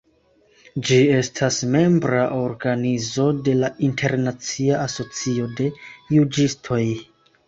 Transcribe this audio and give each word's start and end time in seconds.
Ĝi 0.85 0.95
estas 1.15 1.57
membra 1.73 2.23
organizo 2.37 3.25
de 3.47 3.53
la 3.59 3.69
Internacia 3.89 4.79
Asocio 4.87 5.51
de 5.61 5.69
Juĝistoj. 6.17 6.81